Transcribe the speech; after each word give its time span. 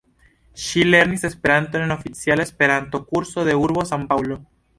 Ŝi 0.61 0.85
lernis 0.91 1.25
Esperanton 1.29 1.83
en 1.89 1.93
oficiala 1.97 2.47
Esperanto-Kurso 2.49 3.45
de 3.51 3.57
urbo 3.67 3.87
San-Paŭlo. 3.93 4.41